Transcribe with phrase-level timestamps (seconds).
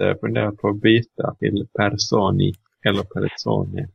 [0.00, 2.54] eh, funderat på att byta till Personi
[2.84, 3.86] eller Perezzoni.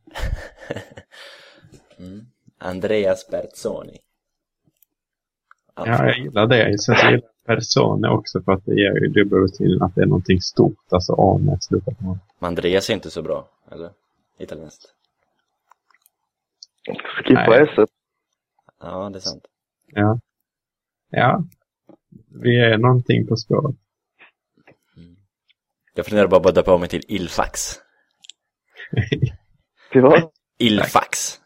[1.98, 2.26] mm.
[2.58, 3.98] Andreas Berzoni.
[5.76, 6.78] Ja, jag gillar det.
[6.78, 10.06] Sen så gillar jag Persone också för att det ger ju dubbelbetydelsen att det är
[10.06, 12.18] någonting stort, alltså Ane slutar på.
[12.38, 13.90] Men Andreas är inte så bra, eller?
[14.38, 14.94] Italienskt.
[17.24, 17.88] Skippa S.
[18.80, 19.46] Ja, det är sant.
[19.86, 20.18] Ja.
[21.10, 21.44] Ja.
[22.28, 23.76] Vi är någonting på spåret.
[25.94, 27.60] Jag funderar bara på att döpa om mig till Ilfax.
[29.92, 30.30] Till vad?
[30.58, 31.40] Ilfax.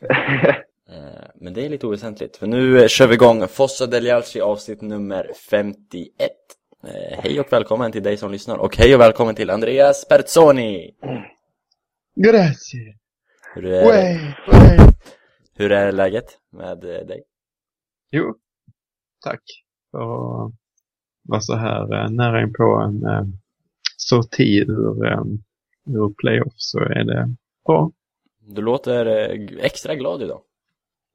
[0.90, 4.80] Eh, Men det är lite oväsentligt, för nu eh, kör vi igång Fossa Delialci avsnitt
[4.82, 6.10] nummer 51.
[6.86, 10.94] Eh, Hej och välkommen till dig som lyssnar och hej och välkommen till Andreas Perzoni!
[12.16, 12.98] Grazie.
[13.54, 14.78] Hur är, Way, way.
[15.56, 17.22] hur är läget med dig?
[18.10, 18.34] Jo,
[19.24, 19.42] tack
[19.90, 20.52] för att
[21.22, 23.02] vara så här nära in på en
[23.96, 25.22] sorti ur, eh,
[25.86, 27.34] ur playoff så är det
[27.66, 27.90] bra.
[28.46, 30.40] Du låter eh, extra glad idag.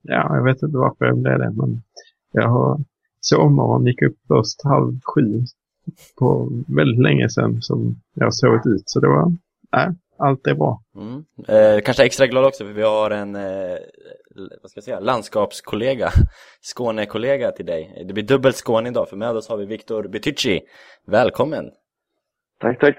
[0.02, 1.82] Ja, jag vet inte varför jag blev det, men
[2.32, 2.80] jag har
[3.22, 5.42] sovmorgon gick upp först halv sju
[6.20, 8.84] på väldigt länge sedan som jag har sovit ut.
[8.86, 9.34] Så det var,
[9.72, 10.84] nej, allt är bra.
[10.96, 11.26] Mm.
[11.48, 13.78] Eh, kanske extra glad också för vi har en, eh,
[14.62, 16.10] vad ska jag säga, landskapskollega,
[16.62, 18.04] Skånekollega till dig.
[18.08, 20.62] Det blir dubbelt Skåne idag, för med oss har vi Viktor Betycci.
[21.08, 21.66] Välkommen!
[22.60, 22.98] Tack, tack.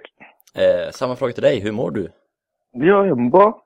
[0.54, 2.12] Eh, samma fråga till dig, hur mår du?
[2.72, 3.62] Ja, jag mår bra.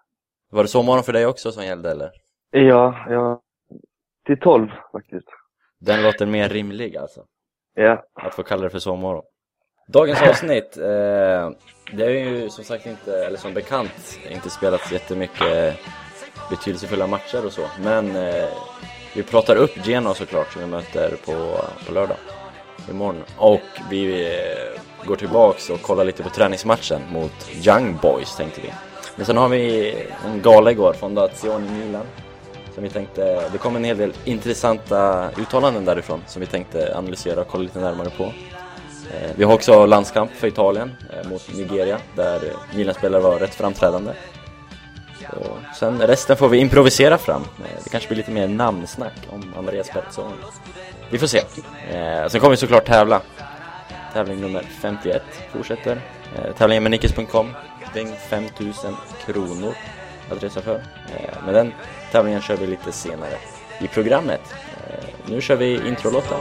[0.51, 2.11] Var det sovmorgon för dig också som gällde eller?
[2.51, 3.41] Ja, ja.
[4.27, 5.28] Till tolv faktiskt.
[5.81, 7.25] Den låter mer rimlig alltså,
[7.75, 8.05] Ja.
[8.14, 9.25] att få kalla det för sovmorgon.
[9.89, 11.51] Dagens avsnitt, eh,
[11.92, 15.79] det är ju som sagt inte, eller som bekant, inte spelats jättemycket
[16.51, 17.67] betydelsefulla matcher och så.
[17.83, 18.48] Men eh,
[19.17, 22.17] vi pratar upp Genoa såklart som vi möter på, på lördag,
[22.91, 23.23] imorgon.
[23.39, 28.73] Och vi eh, går tillbaks och kollar lite på träningsmatchen mot Young Boys tänkte vi.
[29.17, 29.95] Men sen har vi
[30.27, 32.07] en gala igår, Fondazione Milan.
[32.75, 37.41] Som vi tänkte, det kom en hel del intressanta uttalanden därifrån som vi tänkte analysera
[37.41, 38.33] och kolla lite närmare på.
[39.11, 42.41] Eh, vi har också landskamp för Italien eh, mot Nigeria där
[42.75, 44.13] Milan-spelare var rätt framträdande.
[45.29, 47.43] Och sen resten får vi improvisera fram.
[47.43, 50.33] Eh, det kanske blir lite mer namnsnack om Andreas Pettersson.
[51.11, 51.41] Vi får se.
[52.29, 53.20] Sen kommer vi såklart tävla.
[54.14, 56.01] Tävling nummer 51 fortsätter.
[56.36, 57.51] Eh, Tävlingen med Nickes.com.
[57.92, 58.95] Kring 5000
[59.27, 59.75] kronor
[60.30, 60.75] att resa för.
[60.75, 61.73] Eh, Men den
[62.13, 63.35] tävlingen kör vi lite senare
[63.80, 64.41] i programmet.
[64.91, 66.39] Eh, Nu kör vi introlåten.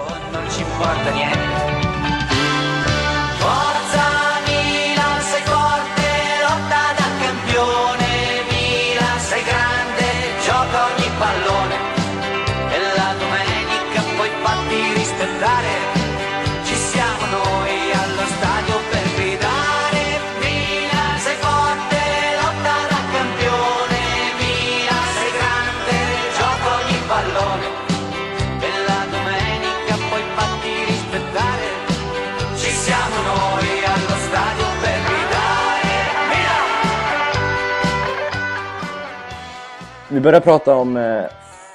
[40.24, 41.26] Vi börjar prata om eh,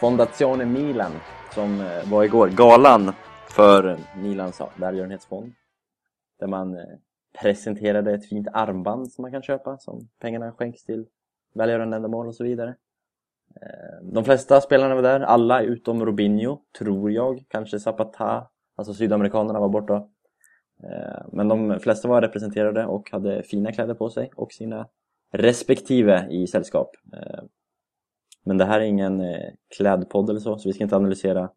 [0.01, 1.13] Fondazione Milan
[1.55, 3.13] som eh, var igår, galan
[3.51, 5.53] för Milans välgörenhetsfond.
[6.41, 6.85] Där man eh,
[7.41, 11.07] presenterade ett fint armband som man kan köpa som pengarna skänks till
[11.55, 12.75] välgörande ändamål och så vidare.
[13.63, 17.45] Eh, de flesta spelarna var där, alla utom Robinho, tror jag.
[17.49, 19.95] Kanske Zapata, alltså sydamerikanerna var borta.
[20.83, 24.89] Eh, men de flesta var representerade och hade fina kläder på sig och sina
[25.33, 26.91] respektive i sällskap.
[27.13, 27.45] Eh,
[28.49, 31.51] men det här är ingen eh, klädpodd eller så, så vi ska inte analysera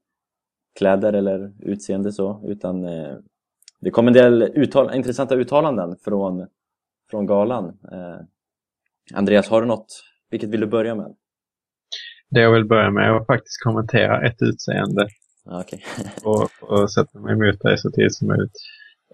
[0.79, 3.15] kläder eller utseende så, utan eh,
[3.79, 6.47] det kom en del uttal intressanta uttalanden från,
[7.11, 7.65] från galan.
[7.91, 8.17] Eh,
[9.13, 10.03] Andreas, har du något?
[10.29, 11.15] Vilket vill du börja med?
[12.29, 15.07] Det jag vill börja med är att faktiskt kommentera ett utseende
[15.45, 15.83] Ah, Okej.
[16.23, 18.57] och, och sätta mig emot dig så tidigt som möjligt.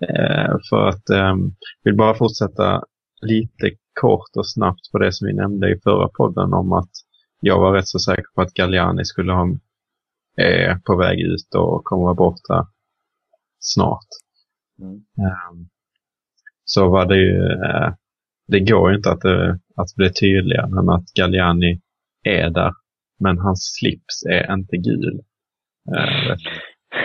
[0.01, 1.35] Eh, för att eh,
[1.83, 2.83] vill bara fortsätta
[3.21, 3.71] lite
[4.01, 6.91] kort och snabbt på det som vi nämnde i förra podden om att
[7.39, 9.48] jag var rätt så säker på att Galliani skulle ha
[10.38, 12.68] är på väg ut och kommer vara borta
[13.60, 14.07] snart.
[14.80, 14.95] Mm.
[14.95, 15.69] Ehm,
[16.66, 17.94] så var det ju, eh,
[18.48, 21.81] det går ju inte att, det, att bli tydligare än att Galliani
[22.24, 22.74] är där.
[23.19, 25.22] Men hans slips är inte gul.
[25.95, 26.38] Eh,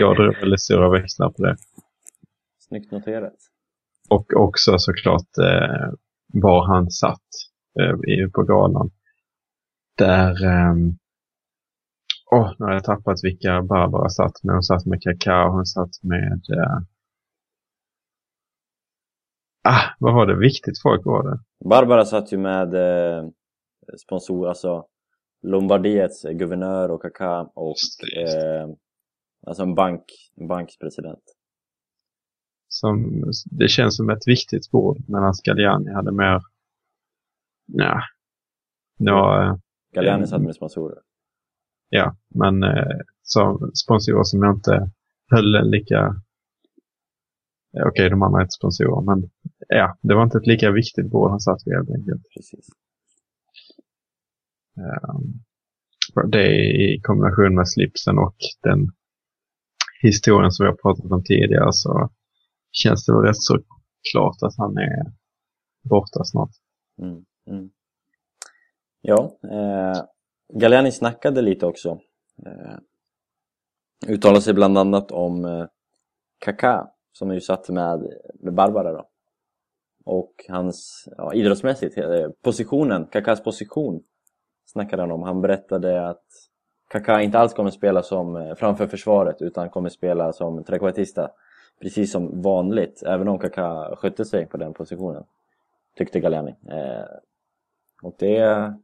[0.00, 1.56] jag drar väldigt stora växlar på det.
[2.58, 3.36] Snyggt noterat.
[4.10, 5.92] Och också såklart eh,
[6.32, 7.28] var han satt
[7.80, 8.90] eh, på galan.
[9.98, 10.98] Där, ehm,
[12.30, 14.54] åh, nu har jag tappat vilka Barbara satt med.
[14.54, 16.78] Hon satt med Kaká, hon satt med, eh,
[19.64, 20.38] Ah, vad var det?
[20.38, 21.38] Viktigt folk var det.
[21.68, 23.28] Barbara satt ju med eh,
[24.04, 24.86] sponsor, alltså
[25.42, 27.74] Lombardiets guvernör och Kaká och
[28.16, 28.68] eh,
[29.46, 30.04] alltså en bank,
[30.36, 31.22] en bankspresident.
[32.68, 36.40] Som, det känns som ett viktigt bord medan Galliani hade mer,
[37.66, 38.02] ja,
[38.98, 39.58] några,
[39.92, 40.26] Galliani Mm.
[40.26, 40.98] satt med sponsorer.
[41.88, 44.90] ja, men eh, som sponsorer som jag inte
[45.30, 46.00] höll lika,
[47.76, 49.30] eh, okej de andra är inte sponsorer, men
[49.68, 52.22] ja, det var inte ett lika viktigt bord han satt vid helt enkelt.
[52.36, 52.68] Precis.
[54.76, 55.42] Um,
[56.30, 56.48] det
[56.84, 58.90] i kombination med slipsen och den
[60.02, 62.10] historien som vi har pratat om tidigare så
[62.72, 63.58] känns det väl rätt så
[64.12, 65.12] klart att han är
[65.88, 66.50] borta snart.
[67.02, 67.70] Mm, mm.
[69.02, 70.02] Ja, eh,
[70.48, 71.98] Galliani snackade lite också.
[72.46, 72.78] Eh,
[74.08, 75.66] uttalade sig bland annat om eh,
[76.38, 79.08] Kaká som är ju satt med, med Barbara då.
[80.04, 84.02] Och hans, ja, idrottsmässigt, eh, positionen, Kakás position
[84.66, 85.22] snackade han om.
[85.22, 86.24] Han berättade att
[86.90, 91.30] Kaká inte alls kommer spela som eh, framför försvaret utan kommer spela som trekvartista
[91.80, 95.24] precis som vanligt, även om Kaká skötte sig på den positionen
[95.96, 96.54] tyckte Galliani.
[96.70, 97.04] Eh,
[98.02, 98.74] och det,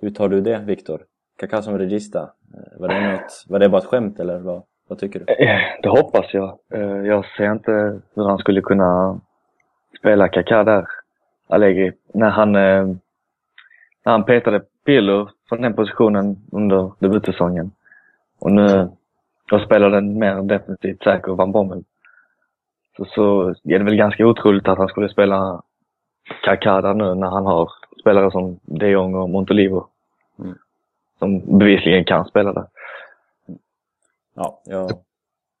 [0.00, 1.00] hur tar du det Viktor?
[1.40, 2.20] Kaká som regista,
[2.54, 5.32] eh, var, det något, var det bara ett skämt eller vad, vad tycker du?
[5.32, 6.58] Eh, det hoppas jag.
[6.74, 9.20] Eh, jag ser inte hur han skulle kunna
[9.98, 10.86] spela Kaká där,
[11.48, 12.98] Allegri, när han, när
[14.04, 17.70] han petade Pirlo från den positionen under debutsäsongen.
[18.40, 18.88] Och nu
[19.50, 21.84] då spelar den mer definitivt säker Van Bommel.
[22.96, 25.62] Så, så är det väl ganska otroligt att han skulle spela
[26.42, 27.70] Kaká där nu när han har
[28.00, 29.86] spelare som de Jong och Montolivo.
[30.40, 30.54] Mm.
[31.18, 32.66] Som bevisligen kan spela där.
[34.34, 34.90] Ja, jag,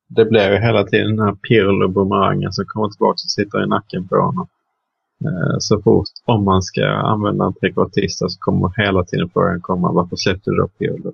[0.08, 4.08] Det blir ju hela tiden den här Pirlo-bumerangen som kommer tillbaka och sitter i nacken
[4.08, 4.48] på honom.
[5.24, 9.92] Eh, Så fort, om man ska använda en trekvartista så kommer hela tiden frågan komma
[9.92, 11.12] varför släppte du då Pirlo?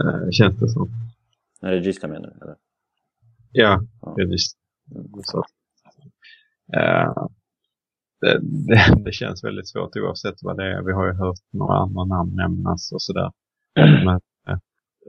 [0.00, 0.88] Eh, Känns det som.
[1.62, 2.44] är regista menar du?
[2.44, 2.56] Eller?
[3.52, 4.12] Ja, Ja.
[4.16, 4.56] det är just
[4.94, 5.06] Mm.
[8.26, 10.82] Eh, det, det, det känns väldigt svårt oavsett vad det är.
[10.82, 13.32] Vi har ju hört några andra namn nämnas och sådär.
[13.74, 14.58] Men eh,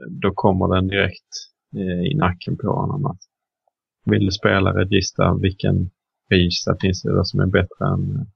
[0.08, 1.34] då kommer den direkt
[1.76, 3.06] eh, i nacken på honom.
[3.06, 3.20] Att
[4.04, 5.90] vill du spela Regista, vilken
[6.30, 8.26] Regista finns det då som är bättre än,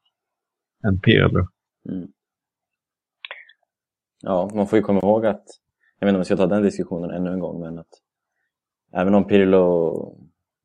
[0.84, 1.48] än Pirlo?
[1.88, 2.08] Mm.
[4.22, 5.44] Ja, man får ju komma ihåg att,
[5.98, 7.88] jag vet inte om vi ska ta den diskussionen ännu en gång, men att
[8.92, 10.16] även om Pirlo,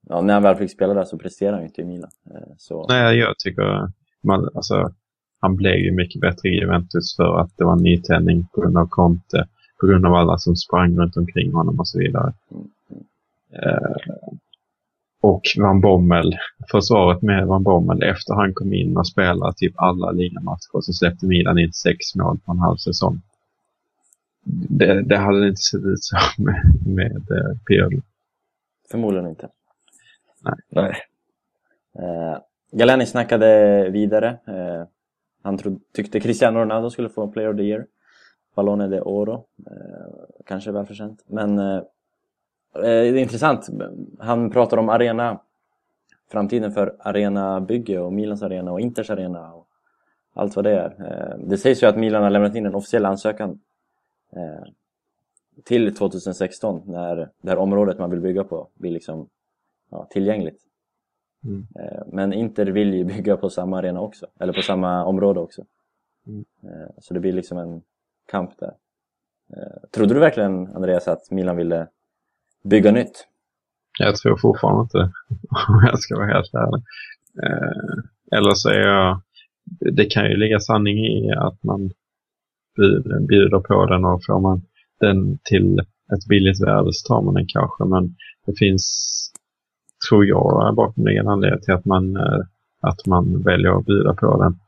[0.01, 2.11] ja, när han väl fick spela där så presterade han ju inte i Milan.
[2.35, 3.91] Eh, Så, Nej, jag tycker
[4.23, 4.93] man, alltså,
[5.39, 8.77] han blev ju mycket bättre i Juventus för att det var en nytändning på grund
[8.77, 9.47] av Conte,
[9.79, 12.33] på grund av alla som sprang runt omkring honom och så vidare.
[13.53, 13.95] Eh,
[15.21, 16.37] och Van Bommel,
[16.71, 21.25] försvaret med Van Bommel efter han kom in och spelade typ alla ligamatcher så släppte
[21.25, 23.21] Milan in sex mål på en halv säsong.
[24.69, 28.01] Det, det hade inte sett ut så med, med eh, Pirlo.
[28.91, 29.49] förmodligen inte.
[30.69, 30.93] Nej.
[31.99, 32.37] Eh,
[32.71, 34.37] Galani snackade vidare.
[34.47, 34.83] Eh,
[35.41, 37.85] han trodde, tyckte Cristiano Ronaldo skulle få Player of the Year.
[38.55, 39.45] Ballone de Oro.
[39.65, 41.23] Eh, kanske välförtjänt.
[41.27, 41.81] Men eh, eh,
[42.81, 43.69] det är intressant.
[44.19, 45.39] Han pratar om arena.
[46.31, 49.53] Framtiden för arenabygge och Milans arena och Inters arena.
[49.53, 49.67] Och
[50.33, 50.95] allt vad det är.
[50.99, 53.59] Eh, det sägs ju att Milan har lämnat in en officiell ansökan
[54.31, 54.67] eh,
[55.63, 59.29] till 2016 när det här området man vill bygga på blir liksom
[59.89, 60.70] ja, tillgängligt.
[61.43, 61.67] Mm.
[61.79, 65.65] Eh, Men Inter vill ju bygga på samma arena också, eller på samma område också.
[66.27, 66.45] Mm.
[66.63, 67.81] Eh, Så det blir liksom en
[68.31, 68.73] kamp där.
[69.57, 71.87] Eh, Trodde du verkligen, Andreas, att Milan ville
[72.63, 73.27] bygga nytt?
[73.99, 74.97] Jag tror fortfarande inte
[75.69, 76.83] om jag ska vara helt ärlig.
[78.31, 79.21] Eller så är jag,
[79.95, 81.91] det kan ju ligga sanning i att man
[83.27, 84.61] bjuder på den och får man
[84.99, 85.79] den till
[86.13, 87.85] ett billigt värde så tar man den kanske.
[87.85, 89.30] Men det finns,
[90.09, 92.39] tror jag, bakomliggande anledning till att man, eh,
[92.81, 94.59] att man väljer att bjuda på den.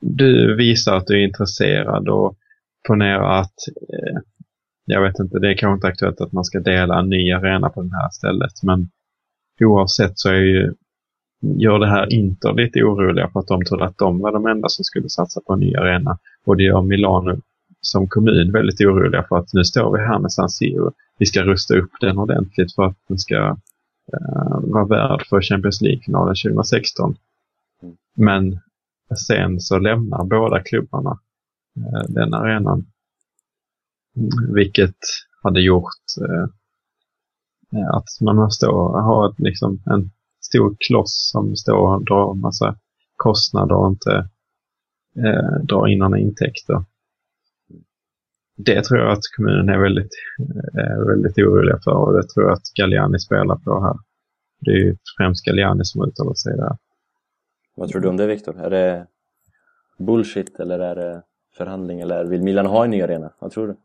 [0.00, 2.36] Du visar att du är intresserad och
[2.88, 3.54] ponera att
[3.88, 4.20] eh,
[4.84, 7.68] jag vet inte, det är kanske inte aktuellt att man ska dela en ny arena
[7.68, 8.62] på det här stället.
[8.62, 8.88] Men
[9.60, 10.74] oavsett så är ju,
[11.40, 14.68] gör det här Inter lite oroliga för att de trodde att de var de enda
[14.68, 16.18] som skulle satsa på en ny arena.
[16.44, 17.40] Och det gör Milano
[17.80, 20.92] som kommun väldigt oroliga för att nu står vi här med San Siro.
[21.18, 23.56] Vi ska rusta upp den ordentligt för att den ska
[24.12, 27.16] eh, vara värd för Champions League-finalen 2016.
[27.82, 27.96] Mm.
[28.16, 28.60] Men
[29.28, 31.20] sen så lämnar båda klubbarna
[31.76, 32.86] eh, den arenan.
[34.16, 34.96] Mm, Vilket
[35.42, 36.46] hade gjort eh,
[37.94, 42.76] att man måste ha liksom, en stor kloss som står och drar massa
[43.16, 44.28] kostnader och inte
[45.16, 46.84] eh, drar in några intäkter.
[48.64, 50.12] Det tror jag att kommunen är väldigt,
[50.74, 53.96] är väldigt oroliga för och det tror jag att Galliani spelar på här.
[54.60, 56.76] Det är ju främst Galliani som uttalar sig där.
[57.76, 58.60] Vad tror du om det Viktor?
[58.64, 59.06] Är det
[59.98, 61.22] bullshit eller är det
[61.56, 63.30] förhandling eller vill Milan ha en ny arena?
[63.38, 63.76] Vad tror du?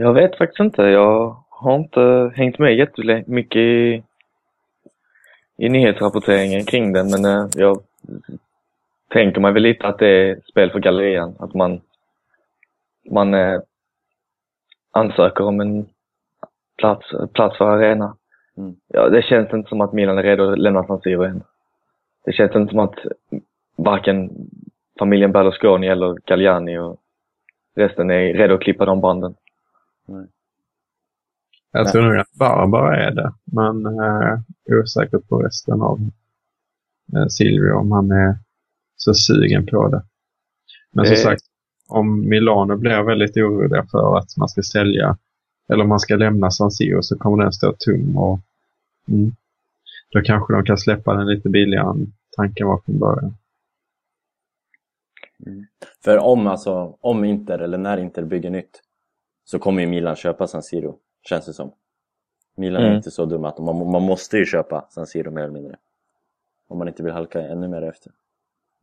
[0.00, 0.82] Jag vet faktiskt inte.
[0.82, 4.02] Jag har inte hängt med jättemycket i,
[5.56, 7.82] i nyhetsrapporteringen kring den, men eh, jag
[9.10, 11.34] tänker mig väl lite att det är spel för gallerian.
[11.38, 11.80] Att man,
[13.10, 13.60] man eh,
[14.90, 15.86] ansöker om en
[16.78, 18.16] plats, plats för arena.
[18.56, 18.76] Mm.
[18.88, 21.42] Ja, det känns inte som att Milan är redo att lämna San Siro än.
[22.24, 22.94] Det känns inte som att
[23.76, 24.30] varken
[24.98, 27.00] familjen Berlusconi eller Galliani och
[27.74, 29.34] resten är redo att klippa de banden.
[31.72, 34.38] Jag tror nog att Barbara är det, men eh,
[34.80, 35.98] osäker på resten av
[37.16, 38.36] eh, Silvio om han är
[38.96, 40.02] så sugen på det.
[40.90, 41.42] Men som sagt,
[41.92, 45.16] om Milano blir väldigt oroliga för att man ska sälja
[45.68, 48.38] eller om man ska lämna San Siro så kommer den stå tom och
[49.08, 49.32] mm,
[50.12, 53.34] då kanske de kan släppa den lite billigare än tanken var från början.
[56.04, 58.82] För om alltså, om Inter eller när Inter bygger nytt
[59.44, 61.72] så kommer ju Milan köpa San Siro, känns det som.
[62.56, 62.96] Milan är Mm.
[62.96, 65.76] inte så dumma att man, man måste ju köpa San Siro mer eller mindre.
[66.68, 68.12] Om man inte vill halka ännu mer efter.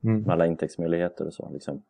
[0.03, 0.21] Mm.
[0.21, 1.81] Med alla intäktsmöjligheter och så liksom.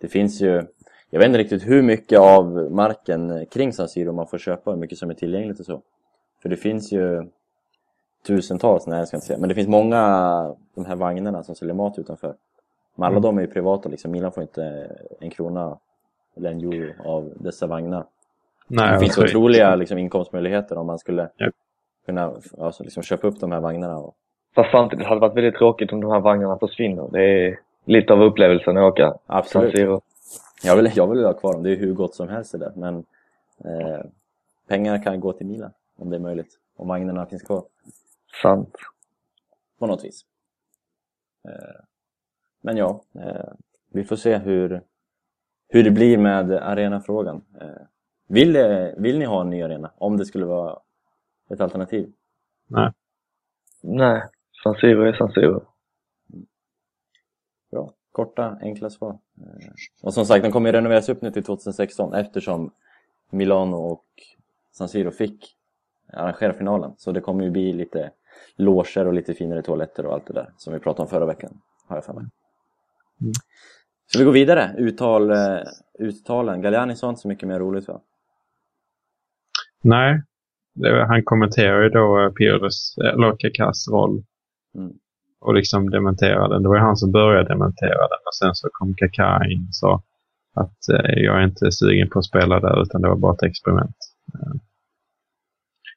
[0.00, 0.62] Det finns ju,
[1.10, 4.78] jag vet inte riktigt hur mycket av marken kring San Siro man får köpa, hur
[4.78, 5.82] mycket som är tillgängligt och så.
[6.42, 7.26] För det finns ju
[8.26, 10.00] tusentals, nej jag ska inte säga, men det finns många
[10.74, 12.34] de här vagnarna som säljer mat utanför.
[12.94, 13.22] Men alla Mm.
[13.22, 15.78] de är ju privata liksom, Milan får inte en krona
[16.36, 18.04] eller en euro av dessa vagnar.
[18.66, 21.50] Nej, det finns tror- otroliga liksom, inkomstmöjligheter om man skulle Ja.
[22.06, 23.98] kunna alltså, liksom, köpa upp de här vagnarna.
[23.98, 24.14] Och,
[24.54, 27.08] Fast samtidigt hade det varit väldigt tråkigt om de här vagnarna försvinner.
[27.12, 30.02] Det är lite av upplevelsen att åka absolut.
[30.62, 32.72] Jag vill, jag vill ha kvar dem, det är hur gott som helst det där.
[32.76, 33.04] Men
[33.64, 34.04] eh,
[34.66, 36.58] pengar kan gå till Milan om det är möjligt.
[36.76, 37.64] Om vagnarna finns kvar
[38.42, 38.76] Sant.
[39.78, 40.24] på något vis.
[41.48, 41.80] Eh,
[42.60, 43.52] men ja, eh,
[43.92, 44.82] vi får se hur,
[45.68, 47.44] hur det blir med arenafrågan.
[47.60, 47.82] Eh,
[48.28, 48.52] vill,
[48.96, 49.90] vill ni ha en ny arena?
[49.98, 50.78] Om det skulle vara
[51.50, 52.12] ett alternativ?
[52.66, 52.92] Nej.
[53.82, 54.22] Nej,
[54.62, 55.62] San Siro är San Siro.
[58.18, 59.10] Korta, enkla svar.
[59.10, 59.70] Eh,
[60.02, 62.70] Och som sagt, den kommer ju renoveras upp nu till 2016 eftersom
[63.30, 64.04] Milano och
[64.72, 65.56] San Siro fick
[66.12, 66.92] arrangera finalen.
[66.96, 68.10] Så det kommer ju bli lite
[68.56, 71.60] loger och lite finare toaletter och allt det där som vi pratade om förra veckan,
[71.86, 72.24] har jag för mig.
[73.20, 73.32] Mm.
[74.06, 74.74] Så vi går vidare.
[74.78, 75.58] Uttal, eh,
[75.98, 76.62] uttalen.
[76.62, 78.00] Galliani sa inte så mycket mer roligt va?
[79.82, 80.22] Nej,
[81.08, 84.24] han kommenterar ju då eh, Pirlos, eller Kakas roll.
[84.74, 84.92] Mm.
[85.40, 86.62] Och liksom dementerade den.
[86.62, 89.74] Det var ju han som började dementera den och sen så kom Kaká in och
[89.74, 90.02] sa
[90.54, 93.42] att eh, jag är inte sugen på att spela där utan det var bara ett
[93.42, 93.96] experiment.
[94.34, 94.52] Eh,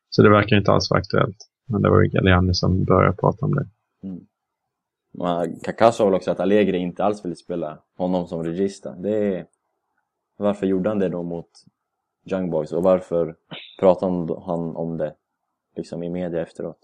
[0.09, 1.37] så det verkar inte alls vara aktuellt.
[1.67, 3.67] Men det var ju Galliani som började prata om det.
[4.03, 4.25] Mm.
[5.63, 8.95] Kaká sa väl också att Allegri inte alls ville spela honom som regista.
[8.95, 9.45] Det är...
[10.37, 11.49] Varför gjorde han det då mot
[12.31, 13.35] Young Boys och varför
[13.79, 15.15] pratade han- han om det
[15.75, 16.79] liksom i media efteråt?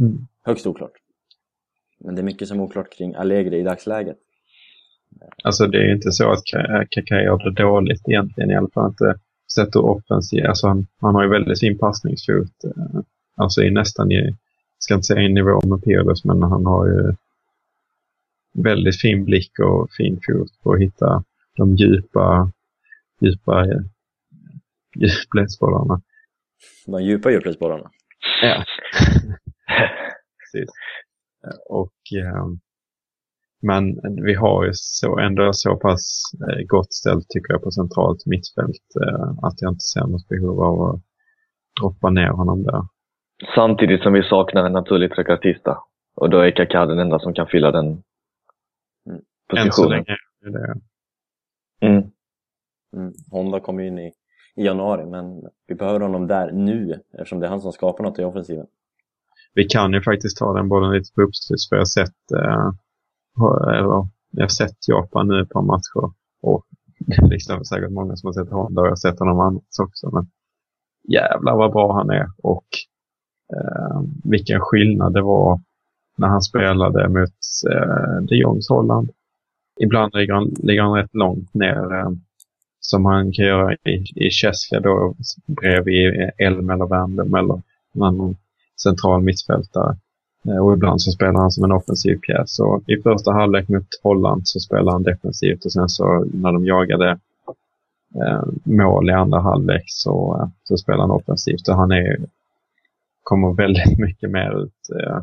[0.00, 0.26] Mm.
[0.42, 0.92] Högst oklart.
[2.04, 4.16] Men det är mycket som är oklart kring Allegri i dagsläget.
[5.44, 8.68] Alltså det är ju inte så att Ka- Kaká gör det dåligt egentligen i alla
[8.74, 9.14] fall inte
[9.54, 10.46] sett ur offensiv.
[10.46, 12.64] Alltså han, han har ju väldigt fin passningsfot.
[12.64, 13.00] eh,
[13.36, 14.36] Alltså i nästan i,
[14.78, 17.14] ska inte säga i nivå med Pirlos men han har ju
[18.62, 21.24] väldigt fin blick och fin fot på att hitta
[21.56, 22.50] de djupa,
[23.20, 23.80] djupa eh,
[24.96, 26.00] djupledsbollarna.
[26.86, 27.90] De djupa djupledsbollarna.
[28.42, 28.64] Ja.
[30.38, 30.70] Precis.
[31.68, 32.46] Och, eh,
[33.62, 33.84] men
[34.24, 38.86] vi har ju så, ändå så pass eh, gott ställt tycker jag på centralt mittfält
[39.02, 41.00] eh, att jag inte ser något behov av att
[41.80, 42.82] droppa ner honom där.
[43.54, 45.78] Samtidigt som vi saknar en naturlig trekvartista.
[46.14, 48.02] Och då är Kaká den enda som kan fylla den
[49.06, 49.20] Mm.
[49.66, 49.90] Än så positionen.
[49.90, 50.80] länge är det.
[51.86, 52.10] Mm.
[52.96, 53.12] Mm.
[53.30, 54.12] Honda kom ju in i,
[54.56, 58.18] i januari men vi behöver honom där nu eftersom det är han som skapar något
[58.18, 58.66] i offensiven.
[59.54, 62.70] Vi kan ju faktiskt ta den bollen lite på uppstuds för jag har sett, eh,
[63.78, 66.14] eller, eh, jag har sett Japan nu ett par matcher.
[66.42, 66.64] Och
[67.30, 69.78] liksom, det är säkert många som har sett Honda och jag har sett honom annars
[69.82, 70.10] också.
[70.12, 70.26] Men
[71.08, 72.66] jävlar vad bra han är och
[73.54, 75.60] eh, vilken skillnad det var
[76.16, 77.38] när han spelade mot
[77.72, 79.10] eh, de Jongs Holland.
[79.80, 82.10] Ibland ligger han, ligger han rätt långt ner eh,
[82.80, 85.14] som han kan göra i, i Cheska då
[85.46, 88.36] bredvid Elm eller Wernbloom eller någon annan
[88.82, 89.96] central mittfältare.
[90.48, 92.54] Eh, och ibland så spelar han som en offensiv pjäs.
[92.54, 96.66] Så I första halvlek mot Holland så spelar han defensivt och sen så när de
[96.66, 97.18] jagade
[98.14, 101.68] eh, mål i andra halvlek så, eh, så spelar han offensivt.
[101.68, 102.16] Och han är,
[103.22, 105.20] kommer väldigt mycket mer ut eh,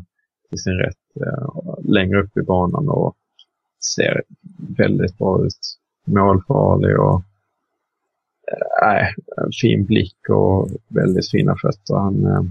[0.50, 1.48] i sin rätt eh,
[1.84, 3.16] längre upp i banan och
[3.96, 4.22] ser
[4.78, 5.76] väldigt bra ut.
[6.04, 7.22] Målfarlig och
[8.82, 9.08] eh,
[9.62, 11.94] fin blick och väldigt fina fötter.
[11.94, 12.42] Han, eh,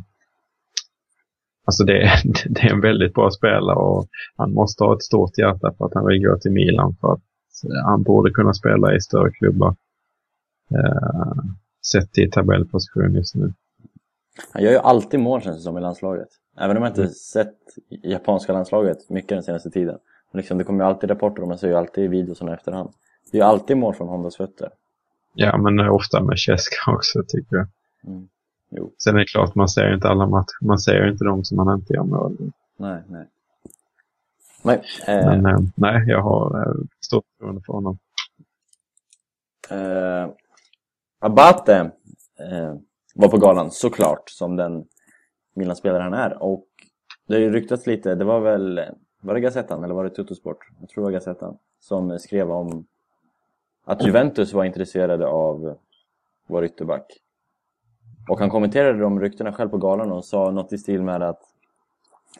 [1.69, 2.11] alltså det,
[2.49, 4.07] det är en väldigt bra spelare och
[4.38, 7.21] han måste ha ett stort hjärta för att han vill gå till Milan för att
[7.85, 9.75] han borde kunna spela i större klubbar.
[10.71, 11.43] Äh,
[11.91, 13.53] sett till tabellposition just nu.
[14.53, 16.27] Han gör ju alltid mål känns det som i landslaget.
[16.59, 17.13] Även om jag inte mm.
[17.13, 17.57] sett
[18.03, 19.97] japanska landslaget mycket den senaste tiden.
[20.31, 22.89] Men liksom, det kommer ju alltid rapporter och man ser ju alltid videos i efterhand.
[23.31, 24.69] Det är ju alltid mål från Hondas fötter.
[25.33, 27.67] Ja, men ofta med Cheska också tycker jag.
[28.07, 28.27] Mm.
[28.69, 28.91] Jo.
[28.97, 30.65] Sen är det klart, man ser inte alla matcher.
[30.65, 33.25] Man ser inte dem som man inte gör mål Nej, nej.
[34.63, 37.97] Nej, eh, men, eh, nej jag har eh, stort förtroende för honom.
[39.69, 40.29] Eh,
[41.19, 41.91] Abate
[42.39, 42.75] eh,
[43.15, 44.85] var på galan såklart, som den
[45.53, 46.43] Milan-spelare han är.
[46.43, 46.65] Och
[47.27, 48.81] det har ju ryktats lite, det var väl,
[49.21, 50.57] var det Gazettan eller var det Tuttosport?
[50.79, 51.57] Jag tror det var Gazettan.
[51.79, 52.85] Som skrev om
[53.83, 55.77] att Juventus var intresserade av
[56.47, 57.19] vår ytterback.
[58.29, 61.41] Och han kommenterade de ryktena själv på galan och sa något i stil med att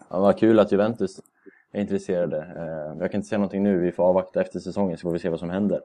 [0.10, 1.22] ja, vad kul att Juventus
[1.72, 2.38] är intresserade.
[2.38, 5.20] Eh, jag kan inte säga någonting nu, vi får avvakta efter säsongen så får vi
[5.20, 5.82] se vad som händer.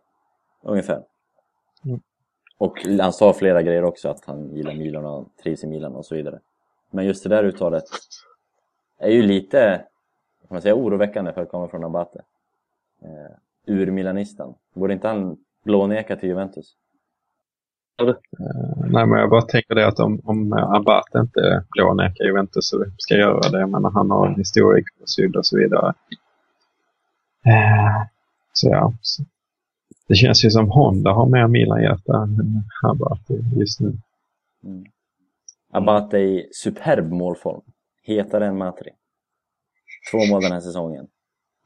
[0.62, 1.02] Ungefär.
[1.84, 2.00] Mm.
[2.58, 6.06] Och han sa flera grejer också, att han gillar Milan och trivs i Milan och
[6.06, 6.40] så vidare.
[6.90, 7.84] Men just det där uttalet
[8.98, 9.84] är ju lite,
[10.40, 12.22] kan man säga, oroväckande för att komma från Abate.
[13.02, 14.54] Eh, ur Milanistan.
[14.72, 16.76] Borde inte han blåneka till Juventus?
[18.02, 18.14] Uh,
[18.90, 23.14] nej, men jag bara tänker det att om, om Abate inte blånekar Juventus så ska
[23.14, 23.66] jag göra det.
[23.66, 25.94] Menar, han har en historia i syd och så vidare.
[27.46, 28.06] Uh,
[28.52, 28.92] så ja.
[29.00, 29.24] Så.
[30.08, 33.98] Det känns ju som Honda har mer Milan-hjärta än Abate just nu.
[34.64, 34.84] Mm.
[35.72, 37.62] Abate i superb målform.
[38.02, 38.90] Hetare än Matri.
[40.10, 41.06] Två mål den här säsongen.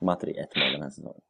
[0.01, 1.21] Matri ett mål den här säsongen.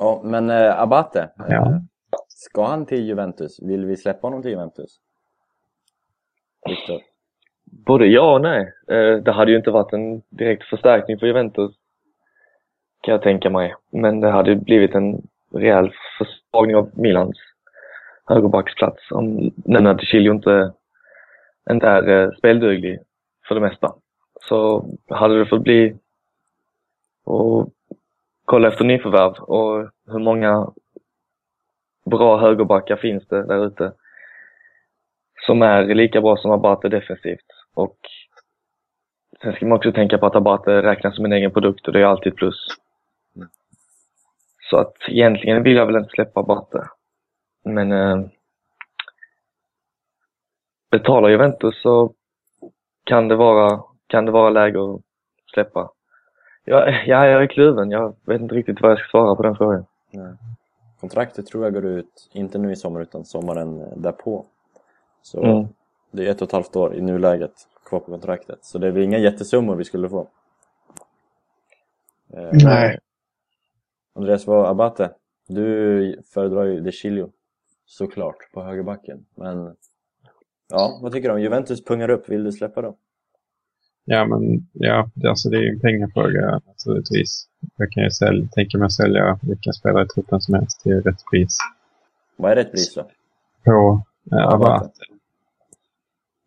[0.00, 1.30] Ja, men äh, Abate.
[1.48, 1.80] Ja.
[2.28, 3.62] Ska han till Juventus?
[3.62, 5.00] Vill vi släppa honom till Juventus?
[6.68, 7.00] Victor?
[7.64, 8.72] Både ja och nej.
[8.88, 11.70] Eh, det hade ju inte varit en direkt förstärkning för Juventus,
[13.00, 13.74] kan jag tänka mig.
[13.90, 17.36] Men det hade blivit en rejäl försvagning av Milans
[18.26, 20.72] högerbacksplats om Nenad Chilio inte,
[21.70, 22.98] inte är spelduglig
[23.48, 23.94] för det mesta.
[24.48, 25.96] Så hade det fått bli
[27.24, 27.68] och
[28.50, 30.72] kolla efter nyförvärv och hur många
[32.10, 33.92] bra högerbackar finns det där ute
[35.46, 37.46] som är lika bra som Abate defensivt.
[37.74, 37.98] Och
[39.42, 42.00] sen ska man också tänka på att Abate räknas som en egen produkt och det
[42.00, 42.66] är alltid plus.
[44.70, 46.88] Så att egentligen vill jag väl inte släppa Abate.
[47.64, 48.26] Men eh,
[50.90, 52.14] betalar Juventus så
[53.04, 55.00] kan det vara, kan det vara läge att
[55.54, 55.90] släppa.
[56.64, 57.90] Ja, ja, jag är kluven.
[57.90, 59.84] Jag vet inte riktigt vad jag ska svara på den frågan.
[60.10, 60.32] Nej.
[61.00, 64.44] Kontraktet tror jag går ut, inte nu i sommar utan sommaren därpå.
[65.22, 65.68] Så mm.
[66.10, 67.52] det är ett och ett halvt år i nuläget
[67.84, 68.64] kvar på kontraktet.
[68.64, 70.28] Så det är väl inga jättesummor vi skulle få.
[72.32, 72.98] Eh, Nej.
[74.14, 75.10] Andreas, vad Abate?
[75.48, 77.30] Du föredrar ju De Chilio
[77.86, 79.26] såklart på högerbacken.
[79.34, 79.76] Men
[80.68, 82.28] ja, vad tycker du om Juventus pungar upp?
[82.28, 82.96] Vill du släppa dem?
[84.12, 87.48] Ja, men ja, alltså det är ju en pengafråga naturligtvis.
[87.76, 91.02] Jag kan ju sälja, tänka mig att sälja vilka spelare i truppen som helst till
[91.02, 91.58] rätt pris.
[92.36, 93.10] Vad är rätt pris då?
[93.64, 94.90] På eh, Abate.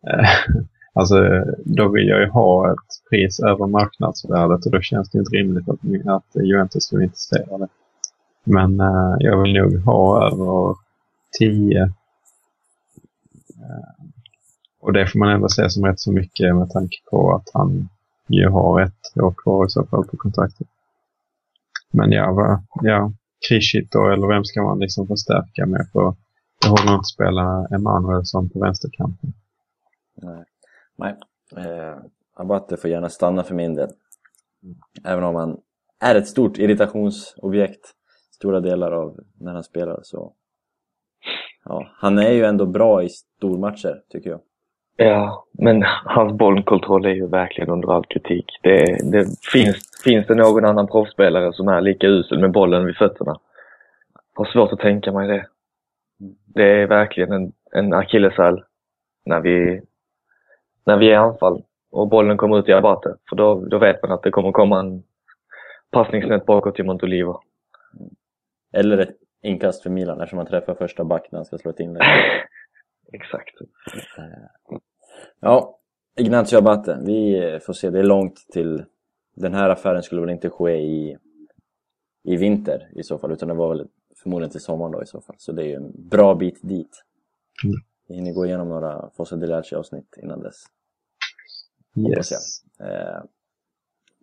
[0.96, 5.36] Alltså, då vill jag ju ha ett pris över marknadsvärdet och då känns det inte
[5.36, 7.68] rimligt att, att Juventus skulle intressera det.
[8.44, 10.76] Men eh, jag vill nog ha över
[11.38, 11.90] 10 eh,
[14.84, 17.88] och det får man ändå se som rätt så mycket med tanke på att han
[18.26, 20.66] ju har ett år kvar i så fall på kontraktet.
[21.90, 23.12] Men ja, va, ja
[23.48, 25.86] Krishit då, eller vem ska man liksom förstärka med?
[25.92, 26.14] För
[26.62, 29.32] det håller inte spela Emanuelsson på vänsterkanten.
[30.14, 30.44] Nej,
[30.96, 31.16] Nej.
[31.56, 31.98] Eh,
[32.34, 33.88] Abate får gärna stanna för min del.
[35.04, 35.60] Även om han
[36.00, 37.94] är ett stort irritationsobjekt
[38.34, 40.32] stora delar av när han spelar så
[41.64, 44.40] ja, han är ju ändå bra i stormatcher tycker jag.
[44.96, 48.46] Ja, men hans bollkontroll är ju verkligen under all kritik.
[48.62, 52.96] Det, det finns, finns det någon annan proffsspelare som är lika usel med bollen vid
[52.96, 53.38] fötterna?
[54.34, 55.46] Har svårt att tänka mig det.
[56.46, 58.62] Det är verkligen en, en akilleshäl
[59.24, 59.82] när vi,
[60.86, 63.16] när vi är i anfall och bollen kommer ut i Abate.
[63.28, 65.02] För då, då vet man att det kommer komma en
[65.90, 67.40] passning snett bakåt till Montolivo.
[68.72, 71.80] Eller ett inkast för Milan eftersom man träffar första back när han ska slå ett
[71.80, 72.02] inlägg.
[73.14, 73.54] Exakt.
[75.40, 75.78] Ja,
[76.16, 76.98] Ignacio Abate.
[77.06, 77.90] Vi får se.
[77.90, 78.84] Det är långt till...
[79.36, 81.18] Den här affären skulle väl inte ske i,
[82.22, 83.88] i vinter i så fall, utan det var väl
[84.22, 85.36] förmodligen till sommaren då i så fall.
[85.38, 87.04] Så det är ju en bra bit dit.
[87.64, 87.76] Mm.
[88.08, 90.64] Vi hinner gå igenom några Fossa Deliaci avsnitt innan dess.
[91.96, 92.32] Yes.
[92.80, 93.22] Eh,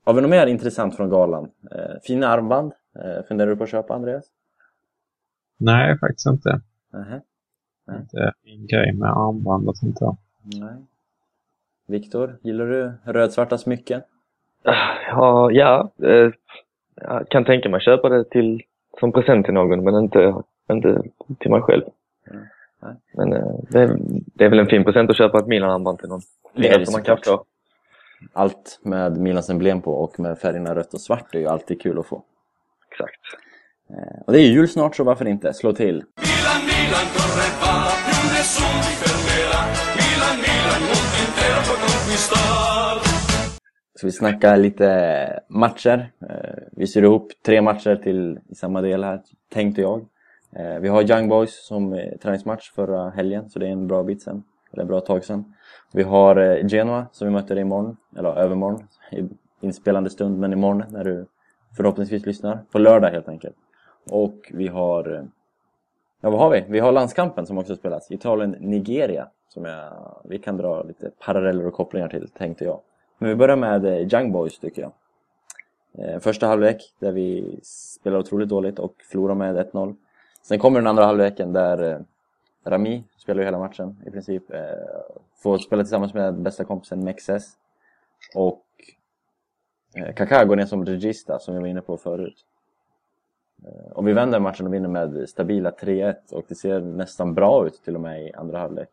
[0.03, 1.51] har vi något mer intressant från galan?
[1.71, 2.73] Eh, fina armband.
[2.95, 4.25] Eh, funderar du på att köpa Andreas?
[5.57, 6.61] Nej, faktiskt inte.
[6.89, 7.15] Nähä.
[7.15, 7.21] Det
[8.13, 10.15] är min grej med armband och sånt där.
[10.43, 10.75] Nej.
[11.87, 14.01] Viktor, gillar du rödsvarta smycken?
[14.63, 16.31] Ja, ja eh,
[16.95, 18.61] jag kan tänka mig att köpa det till,
[18.99, 20.35] som present till någon, men inte,
[20.71, 21.03] inte
[21.39, 21.83] till mig själv.
[22.31, 22.45] Mm,
[22.81, 22.95] nej.
[23.13, 23.97] Men eh, det, är,
[24.33, 26.21] det är väl en fin present att köpa ett Milan-armband till någon.
[26.53, 27.45] Det är det som man kan få.
[28.33, 31.99] Allt med Milans emblem på och med färgerna rött och svart är ju alltid kul
[31.99, 32.23] att få.
[32.91, 33.21] Exakt.
[33.89, 35.53] Eh, och det är ju jul snart så varför inte?
[35.53, 35.95] Slå till!
[35.95, 37.60] Milan, Milan,
[38.57, 39.61] corre va, fermerà.
[39.99, 42.95] Milan, Milan, mondo intero può conquistar.
[43.95, 44.89] Så vi snackar lite
[45.49, 46.11] matcher.
[46.29, 49.21] Eh, vi syr ihop tre matcher till i samma del här,
[49.53, 50.05] tänkte jag.
[50.55, 54.21] Eh, vi har Young Boys som träningsmatch förra helgen, så det är en bra bit
[54.21, 54.43] sen.
[54.73, 55.43] Eller bra tag sen.
[55.93, 59.29] Vi har eh, Genoa som vi möter imorgon, eller övermorgon, i
[59.61, 61.25] inspelande stund, men imorgon när du
[61.77, 62.63] förhoppningsvis lyssnar.
[62.71, 63.55] På lördag helt enkelt.
[64.09, 65.27] Och vi har...
[66.23, 66.65] Ja, vad har vi?
[66.67, 68.11] Vi har landskampen som också spelas.
[68.11, 69.27] Italien-Nigeria.
[69.47, 72.79] Som jag, vi kan dra lite paralleller och kopplingar till, tänkte jag.
[73.17, 74.91] Men vi börjar med eh, Young Boys tycker jag.
[75.93, 79.95] Eh, första halvlek där vi spelar otroligt dåligt och förlorar med 1-0.
[80.41, 81.99] Sen kommer den andra halvleken där eh,
[82.65, 84.43] Rami spelar ju hela matchen i princip.
[85.37, 87.49] Får spela tillsammans med bästa kompisen Mexes.
[88.35, 88.63] Och
[90.15, 92.45] Kaká går ner som regista som vi var inne på förut.
[93.65, 97.67] Eh, om vi vänder matchen och vinner med stabila 3-1 och det ser nästan bra
[97.67, 98.89] ut till och med i andra halvlek.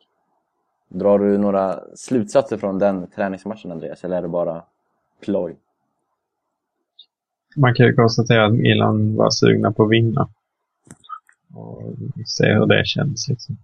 [0.88, 4.62] Drar du några slutsatser från den träningsmatchen Andreas, eller är det bara
[5.20, 5.56] ploj?
[7.56, 10.28] Man kan ju konstatera att Milan var sugna på att vinna.
[11.54, 11.82] Och
[12.26, 13.56] se hur det känns liksom.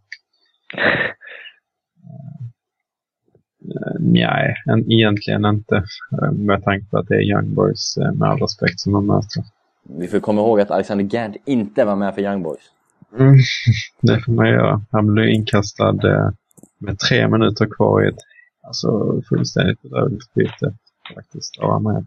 [3.65, 4.55] Eh, Nej,
[4.89, 5.85] egentligen inte.
[6.23, 9.45] Eh, med tanke på att det är Young Boys med all respekt som de möter.
[9.85, 12.71] Vi får komma ihåg att Alexander Gant inte var med för Young Boys.
[13.19, 13.35] Mm,
[14.01, 14.83] det får man göra.
[14.91, 16.31] Han blev inkastad eh,
[16.79, 18.19] med tre minuter kvar i ett
[18.63, 20.75] alltså, fullständigt bedrövligt byte.
[21.15, 22.07] Faktiskt, av Hamrén.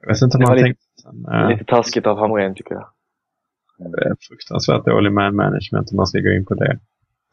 [0.00, 2.86] Jag vet inte om han lite- tänkte sen, eh, Lite taskigt av Hamrén tycker jag.
[3.78, 6.78] det är fruktansvärt dålig man management om man ska gå in på det.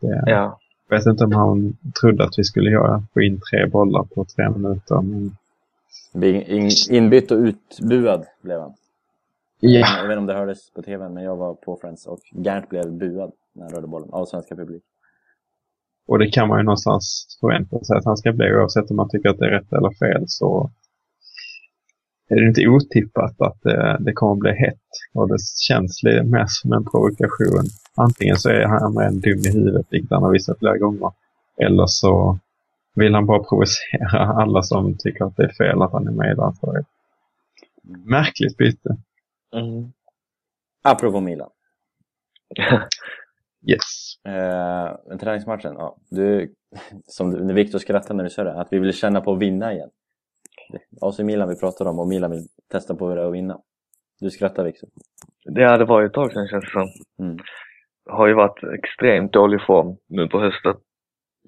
[0.01, 0.59] det Ja.
[0.89, 4.25] Jag vet inte om han trodde att vi skulle göra, få in tre bollar på
[4.25, 5.01] tre minuter.
[5.01, 5.35] Men...
[6.89, 8.73] Inbytt och utbuad blev han.
[9.59, 9.87] Ja.
[9.97, 12.69] Jag vet inte om det hördes på TV, men jag var på Friends och Gant
[12.69, 14.83] blev buad när han rörde bollen av svenska publik.
[16.07, 19.09] Och det kan man ju någonstans förvänta sig att han ska bli oavsett om man
[19.09, 20.23] tycker att det är rätt eller fel.
[20.27, 20.71] Så
[22.29, 24.87] är det inte otippat att det, det kommer att bli hett.
[25.13, 27.65] Och det känns lite mer som en provokation.
[27.95, 31.11] Antingen så är han en dum i huvudet, vilket han har visat flera gånger.
[31.57, 32.39] Eller så
[32.99, 36.35] vill han bara provocera alla som tycker att det är fel att han är med.
[36.59, 36.85] För ett
[38.05, 38.97] märkligt byte.
[39.55, 39.91] Mm.
[40.83, 41.49] Apropå Milan.
[43.67, 44.15] Yes.
[44.25, 45.97] Eh, men träningsmatchen, ja.
[46.09, 46.53] Du,
[47.05, 49.73] som du, Viktor skrattade när du sa det, att vi vill känna på att vinna
[49.73, 49.89] igen.
[51.01, 53.59] AC Milan vi pratar om och Milan vill testa på hur det är att vinna.
[54.19, 54.89] Du skrattar Viktor.
[55.43, 56.89] Ja, det var ju ett tag sedan känns det som.
[57.25, 57.37] Mm.
[58.09, 60.75] Har ju varit extremt dålig form nu på hösten.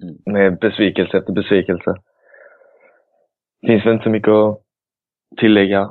[0.02, 0.16] Mm.
[0.26, 1.94] Med besvikelse efter besvikelse.
[3.66, 4.60] Finns väl inte så mycket att
[5.40, 5.90] tillägga.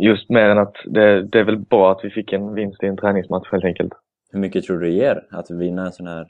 [0.00, 2.86] Just mer än att det, det är väl bra att vi fick en vinst i
[2.86, 3.92] en träningsmatch helt enkelt.
[4.32, 6.26] Hur mycket tror du det ger att vinna en sån här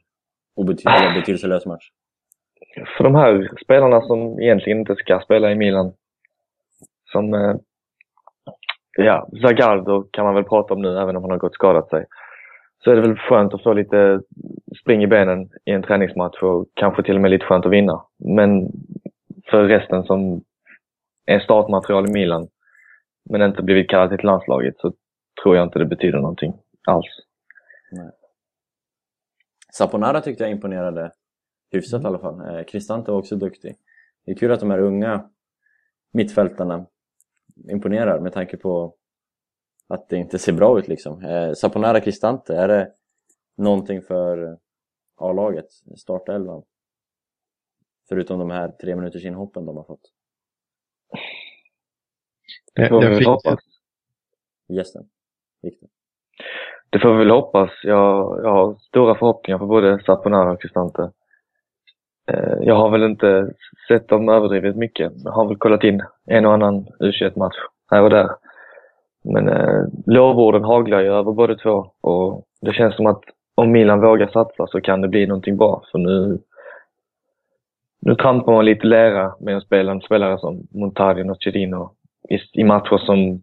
[0.57, 1.88] obetydlig, betydelselös match?
[2.96, 5.92] För de här spelarna som egentligen inte ska spela i Milan.
[7.12, 7.55] Som, eh,
[8.96, 12.07] ja, Zagardo kan man väl prata om nu även om han har gått skadat sig.
[12.85, 14.21] Så är det väl skönt att få lite
[14.83, 18.05] spring i benen i en träningsmatch och kanske till och med lite skönt att vinna.
[18.19, 18.71] Men
[19.51, 20.45] för resten som
[21.27, 22.49] är startmaterial i Milan
[23.31, 24.93] men inte blivit kallad till landslaget så
[25.43, 26.55] tror jag inte det betyder någonting
[26.89, 27.07] alls.
[29.73, 31.12] Saponara tyckte jag imponerade
[31.73, 32.41] hyfsat i alla fall.
[32.41, 33.77] Eh, Cristante var också duktig.
[34.25, 35.31] Det är kul att de här unga
[36.12, 36.87] mittfältarna
[37.71, 38.95] imponerar med tanke på
[39.88, 41.25] att det inte ser bra ut liksom.
[41.25, 42.92] Eh, Saponara Cristante, är det
[43.57, 44.59] någonting för
[45.16, 46.62] A-laget, startelvan.
[48.09, 50.01] Förutom de här tre minuters inhoppen de har fått.
[52.75, 53.61] Det får vi jag väl hoppas.
[54.68, 55.09] Gästen.
[55.62, 55.88] Viktor.
[56.90, 57.70] Det får vi väl hoppas.
[57.83, 61.12] Jag, jag har stora förhoppningar på både Saponara och Cristante.
[62.31, 63.55] Eh, Jag har väl inte
[63.88, 65.12] sett dem överdrivet mycket.
[65.25, 67.57] Jag har väl kollat in en och annan U21-match
[67.90, 68.29] här och där.
[69.33, 73.23] Men eh, lovorden haglar ju över båda två och det känns som att
[73.55, 75.83] om Milan vågar satsa så kan det bli någonting bra.
[75.93, 76.39] För nu,
[78.01, 81.93] nu trampar man lite lera med att spela en spelare som Montarion och Chirino
[82.29, 83.43] i, i matcher som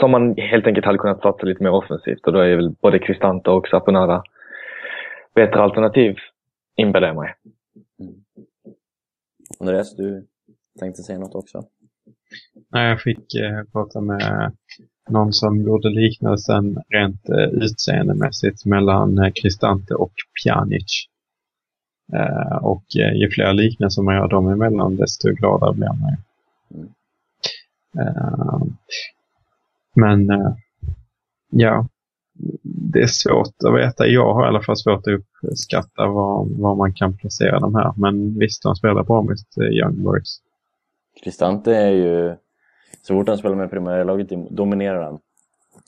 [0.00, 2.98] som man helt enkelt hade kunnat satsa lite mer offensivt och då är väl både
[2.98, 4.22] Cristante och Saponara
[5.34, 6.16] bättre alternativ,
[6.76, 7.34] inbillar jag mig.
[8.00, 8.14] Mm.
[9.60, 10.26] Andreas, du
[10.80, 11.62] tänkte säga något också?
[12.72, 14.52] Nej, jag fick eh, prata med
[15.08, 21.08] någon som gjorde liknelsen rent eh, utseendemässigt mellan eh, Cristante och Pjanic.
[22.12, 26.18] Eh, och eh, ju fler liknelser man gör dem emellan, desto gladare blir man ju.
[28.00, 28.62] Eh,
[29.94, 30.54] men eh,
[31.50, 31.86] ja,
[32.62, 34.06] det är svårt att veta.
[34.06, 37.92] Jag har i alla fall svårt att uppskatta var, var man kan placera de här.
[37.96, 40.40] Men visst, de spelar bra mot eh, Young Boys.
[41.14, 42.34] Cristante är ju...
[43.02, 45.18] Så fort han spelar med primärlaget dominerar han.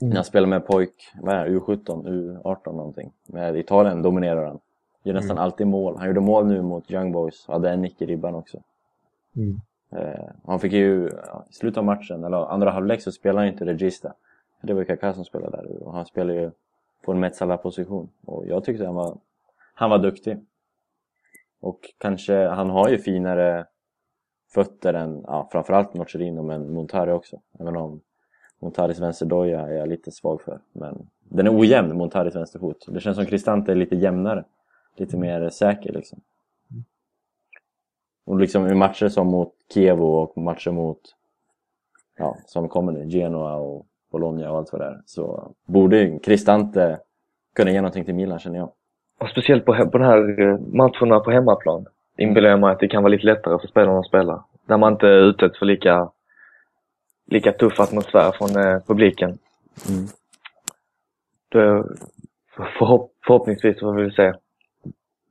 [0.00, 2.04] När han spelar med pojk, vad är det, U17,
[2.42, 3.12] U18 någonting.
[3.26, 4.58] Med Italien dominerar han.
[5.02, 5.96] Gör nästan alltid mål.
[5.98, 7.46] Han gjorde mål nu mot Young Boys.
[7.48, 8.58] Hade en nick i ribban också.
[9.36, 9.60] Mm.
[9.90, 11.08] Eh, han fick ju,
[11.50, 14.12] i slutet av matchen, eller andra halvlek så spelade han ju inte Regista.
[14.62, 16.50] Det var ju Kaká som spelade där och han spelade ju
[17.04, 18.08] på en Metsala-position.
[18.24, 19.16] Och jag tyckte han var,
[19.74, 20.38] han var duktig.
[21.60, 23.66] Och kanske, han har ju finare
[24.54, 27.40] fötter än, ja framförallt Nocerino men Montari också.
[27.58, 28.00] Även om
[28.58, 30.58] Montaris vänsterdoja är jag lite svag för.
[30.72, 32.86] Men den är ojämn, Montaris vänsterfot.
[32.88, 34.44] Det känns som Cristante är lite jämnare.
[34.96, 36.20] Lite mer säker liksom.
[38.24, 41.00] Och liksom i matcher som mot Kievo och matcher mot,
[42.18, 45.02] ja, som kommer nu, Genoa och Bologna och allt vad det är.
[45.06, 47.00] Så borde ju Cristante
[47.54, 48.72] kunna ge någonting till Milan känner jag.
[49.18, 51.86] Och speciellt på, på de här eh, matcherna på hemmaplan
[52.18, 54.44] inbillar jag mig att det kan vara lite lättare för spelarna att spela.
[54.66, 56.10] Där man inte utsätts för lika,
[57.26, 59.38] lika tuff atmosfär från eh, publiken.
[59.88, 60.06] Mm.
[61.48, 61.86] Då,
[62.78, 64.32] förhopp, förhoppningsvis får vi väl se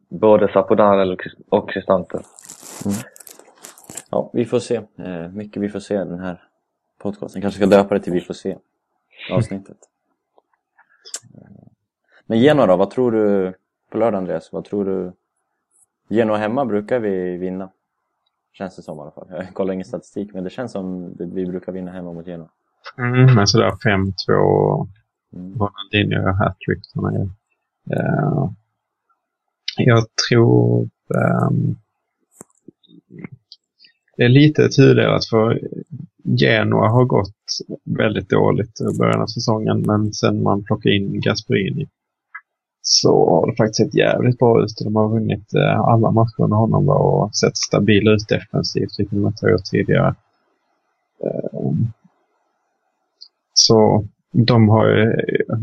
[0.09, 0.47] både
[1.17, 2.21] Chris- och Cristante.
[4.11, 4.75] Ja, vi får se.
[4.97, 6.43] Eh, mycket vi får se den här
[6.97, 7.41] podcasten.
[7.41, 8.57] Kanske ska döpa det till Vi får se
[9.31, 9.77] avsnittet.
[11.35, 11.67] Eh,
[12.25, 13.53] Men Genoa då, vad tror du
[13.89, 14.53] på lördag Andreas?
[14.53, 15.13] Vad tror du?
[16.09, 17.69] Genoa hemma brukar vi vinna.
[18.53, 19.27] Känns det som i alla fall.
[19.29, 22.49] Jag kollar ingen statistik men det känns som det, vi brukar vinna hemma mot Genoa.
[22.97, 24.87] Mm, men sådär 5-2
[25.35, 25.53] Mm.
[25.59, 26.79] Ronaldinho gör hattrick.
[26.85, 27.29] såna grejer.
[27.91, 28.49] Eh,
[29.77, 31.75] jag tror ehm,
[34.17, 35.61] det är lite tudelat för
[36.23, 37.35] Genoa har gått
[37.83, 41.89] väldigt dåligt i början av säsongen men sen man plockade in Gasperini
[42.85, 44.77] så har det faktiskt sett jävligt bra ut.
[44.83, 49.27] De har vunnit eh, alla matcher med honom och sett stabila ut defensivt, vilket de
[49.27, 50.15] inte har gjort tidigare.
[51.23, 51.87] Ehm,
[53.53, 55.15] så de har ju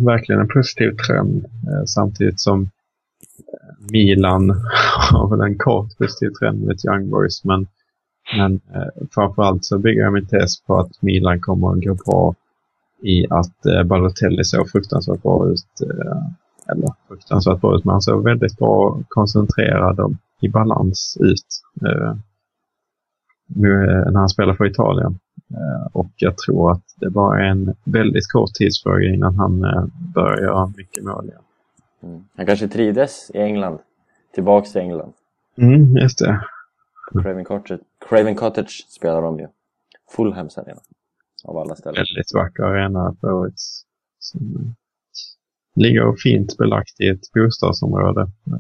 [0.05, 4.51] verkligen en positiv trend eh, samtidigt som eh, Milan
[5.11, 7.67] har väl en kort positiv trend med Young Boys men,
[8.37, 8.61] men
[9.15, 12.35] framförallt så bygger jag min tes på att Milan kommer att gå bra
[13.03, 15.67] i att eh, Balotelli såg fruktansvärt bra ut.
[16.71, 21.47] Eh, eller fruktansvärt bra ut, men han såg väldigt bra koncentrerad och i balans ut
[21.87, 22.15] eh,
[23.47, 25.19] nu, eh, när han spelar för Italien.
[25.51, 29.85] Eh, och jag tror att det bara är en väldigt kort tidsfråga innan han eh,
[30.15, 31.43] börjar göra mycket mål igen.
[32.03, 32.25] Mm.
[32.37, 33.79] Han kanske trivdes i England.
[34.35, 35.13] Tillbaks till England.
[35.57, 36.45] Mm, just det.
[37.23, 39.49] Craven Cottage, Craven Cottage spelar de ju.
[40.17, 40.81] Fulhams arena.
[41.45, 41.95] Av alla ställen.
[41.95, 43.61] Väldigt vacker arena för övrigt.
[44.19, 44.75] Som
[45.77, 48.21] ligger fint belagt i ett bostadsområde.
[48.23, 48.59] Eh,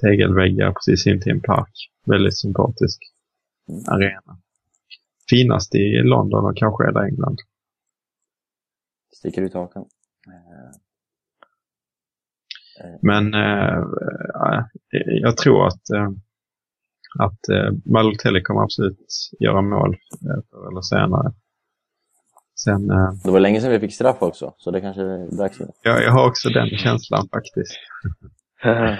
[0.00, 1.90] Tegelväggar precis in till en park.
[2.06, 2.98] Väldigt sympatisk
[3.88, 4.38] arena.
[5.30, 7.38] Finast i London och kanske hela England.
[9.16, 9.84] Sticker ut hakan.
[10.28, 10.76] Eh,
[13.02, 14.64] Men eh, eh,
[15.22, 16.10] jag tror att, eh,
[17.18, 19.06] att eh, Balotelli kommer absolut
[19.40, 21.32] göra mål eh, förr eller senare.
[22.54, 25.60] Sen, eh, Det var länge sedan vi fick straff också, så det kanske är dags
[25.60, 25.66] nu.
[25.82, 27.72] jag, jag har också den känslan faktiskt.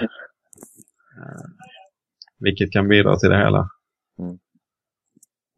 [2.39, 3.69] Vilket kan bidra till det hela.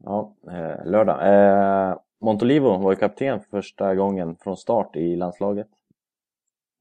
[0.03, 1.19] Ja, eh, lördag.
[1.27, 5.67] Eh, Montolivo var ju kapten för första gången från start i landslaget.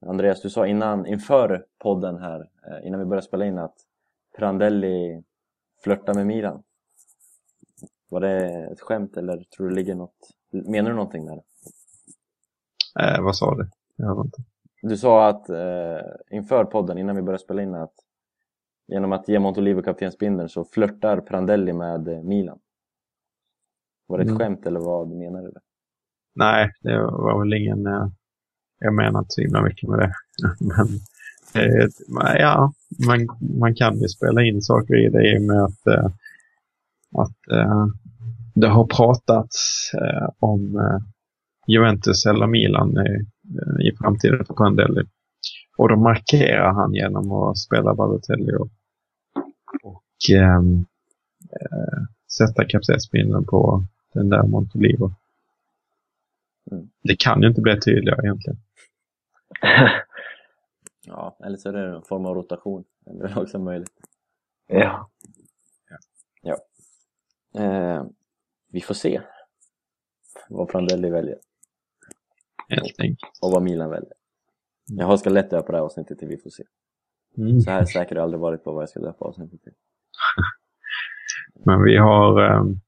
[0.07, 3.75] Andreas, du sa innan, inför podden här, eh, innan vi började spela in att
[4.39, 5.23] Prandelli
[5.85, 6.63] flörtar med Milan.
[8.15, 10.15] Var det ett skämt eller tror du ligger något,
[10.53, 11.43] menar du någonting med det?
[13.05, 13.69] Eh, vad sa du?
[13.97, 14.43] Jag hörde inte.
[14.83, 16.01] Du sa att eh,
[16.31, 17.93] inför podden, innan vi började spela in, att
[18.89, 22.59] genom att ge Montolivo kaptensbindeln så flörtar Prandelli med eh, Milan.
[24.07, 24.39] Var det ett Mm.
[24.39, 25.59] skämt eller vad menade du?
[26.35, 27.87] Nej, det var väl ingen...
[27.87, 28.09] eh,
[28.79, 30.13] Jag menar inte så himla mycket med det.
[30.61, 30.87] Men
[31.65, 32.73] eh, ja,
[33.07, 33.27] man,
[33.61, 36.07] man kan ju spela in saker i det i och med att, eh,
[37.17, 37.39] att
[38.55, 40.99] det har pratats eh, om eh,
[41.67, 43.27] Juventus eller Milan i,
[43.89, 45.03] i framtiden för Prandelli.
[45.77, 48.69] Och då markerar han genom att spela Balotelli och,
[49.83, 50.85] och ehm,
[51.51, 52.03] eh,
[52.39, 55.13] sätta kaptensbindeln på den där Montolivo.
[56.71, 56.89] Mm.
[57.03, 58.59] Det kan ju inte bli tydligare egentligen.
[61.07, 62.85] Ja, eller så är det en form av rotation.
[63.05, 63.93] Det är också möjligt.
[66.43, 66.57] ja.
[67.55, 68.05] Eh,
[68.75, 69.21] vi får se
[70.49, 71.39] vad Prandelli väljer
[72.69, 73.39] Helt enkelt.
[73.43, 74.13] och vad Milan väljer.
[74.87, 76.63] Jag har ska lätt döpa det här avsnittet till Vi får se.
[77.37, 77.61] Mm.
[77.61, 79.73] Så här säker har jag aldrig varit på vad jag ska döpa avsnittet till.
[81.65, 82.43] Men vi har...
[82.43, 82.81] ehm,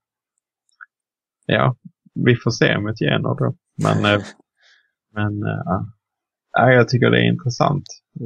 [1.46, 1.76] ja,
[2.14, 3.54] vi får se med Genoa då.
[3.82, 4.22] Men, eh,
[5.12, 5.82] men eh,
[6.52, 7.84] ja, jag tycker det är intressant.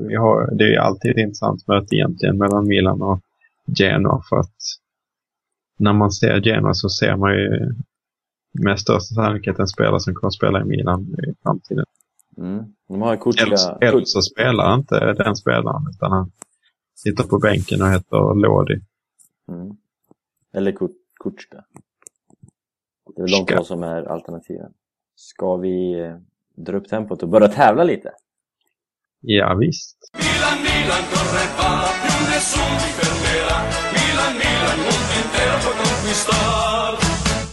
[0.08, 3.20] Vi har, det är ju alltid ett intressant möte egentligen mellan Milan och
[3.78, 4.56] Genoa för att
[5.80, 7.74] när man ser Genoa så ser man ju
[8.52, 11.84] med största sannolikhet en spelare som kommer att spela i Milan i framtiden.
[12.36, 12.64] Mm.
[12.88, 13.12] De har.
[13.42, 16.32] Eller, så spelar inte den spelaren utan han
[16.94, 18.80] sitter på bänken och heter Lodi.
[19.48, 19.76] Mm.
[20.54, 21.64] Eller Kut- Kutska.
[23.16, 24.72] Det är väl de två som är alternativen.
[25.16, 26.16] Ska vi eh,
[26.56, 28.12] dra upp tempot och börja tävla lite?
[29.20, 29.98] Ja, visst.
[30.12, 30.58] Milan.
[30.62, 31.02] Milan,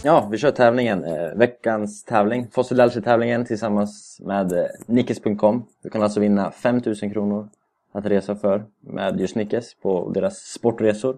[0.04, 1.04] Ja, vi kör tävlingen.
[1.04, 5.64] Eh, veckans tävling, Fossilalci-tävlingen tillsammans med eh, Nickes.com.
[5.82, 7.48] Du kan alltså vinna 5000 kronor
[7.92, 11.16] att resa för med just Nickes på deras sportresor.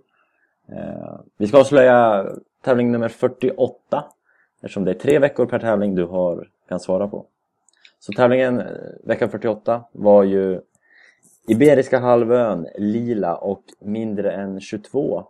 [0.69, 2.27] Eh, vi ska avslöja
[2.65, 4.05] tävling nummer 48
[4.63, 7.27] eftersom det är tre veckor per tävling du har, kan svara på.
[8.01, 8.67] Så tävlingen eh,
[9.05, 10.61] vecka 48 var ju
[11.49, 15.27] Iberiska halvön, lila och mindre än 22.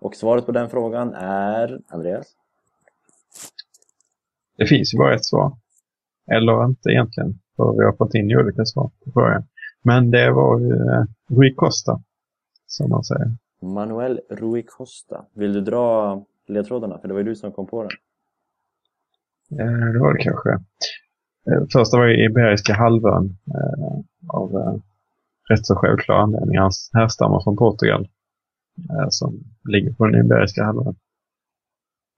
[0.00, 2.26] Och svaret på den frågan är, Andreas?
[4.56, 5.52] Det finns ju bara ett svar.
[6.32, 7.38] Eller inte egentligen.
[7.56, 9.44] För vi har fått in olika svar på frågan.
[9.82, 12.00] Men det var eh, Rui Costa.
[12.66, 13.36] Som man säger.
[13.62, 15.24] Manuel Rui Costa.
[15.34, 16.98] Vill du dra ledtrådarna?
[16.98, 17.90] För det var ju du som kom på den.
[19.60, 20.50] Eh, det var det kanske.
[21.50, 23.36] Eh, första var ju Iberiska halvön.
[23.54, 24.74] Eh, av eh,
[25.48, 26.58] rätt så självklar anledning.
[26.58, 28.08] Han härstammar från Portugal.
[28.78, 30.96] Eh, som ligger på den Iberiska halvön.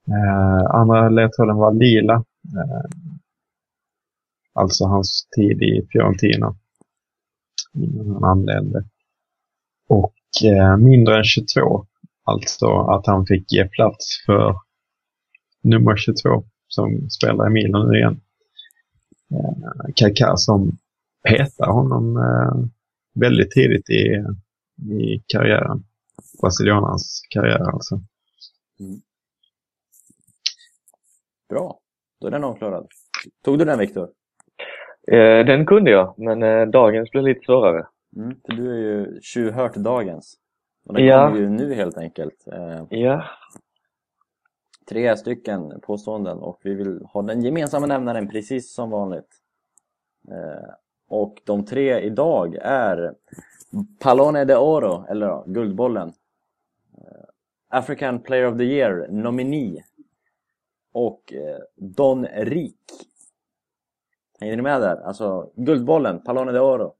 [0.07, 2.13] Eh, andra ledtråden var lila.
[2.57, 2.99] Eh,
[4.53, 6.55] alltså hans tid i Fiorentina.
[7.73, 8.83] Innan han anlände.
[9.89, 10.13] Och
[10.79, 11.85] mindre än 22.
[12.23, 14.55] Alltså att han fick ge plats för
[15.63, 18.21] nummer 22 som spelar i Milan nu igen.
[19.31, 20.77] Eh, Kaká som
[21.29, 22.69] petar honom eh,
[23.13, 24.23] väldigt tidigt i,
[24.93, 25.83] i karriären.
[26.41, 27.99] Brasilianans karriär alltså.
[31.49, 31.79] Bra,
[32.21, 32.87] då är den avklarad.
[33.43, 34.09] Tog du den Viktor?
[35.11, 37.87] Eh, den kunde jag, men eh, dagens blev lite svårare.
[38.15, 40.37] Mm, för du är ju tjuvhört dagens.
[40.85, 41.27] Och den Ja.
[41.27, 42.47] kommer ju nu helt enkelt.
[42.47, 43.23] Eh, Ja.
[44.89, 49.35] tre stycken påståenden och vi vill ha den gemensamma nämnaren precis som vanligt.
[50.31, 50.73] Eh,
[51.09, 53.15] och de tre idag är
[53.99, 56.13] Pallone de Oro, eller ja, Guldbollen.
[56.97, 57.03] Eh,
[57.67, 59.83] African Player of the Year, nominee.
[60.91, 62.75] Och eh, Don Rik.
[64.39, 64.95] Hänger ni med där?
[64.95, 66.93] Alltså Guldbollen, Pallone de Oro.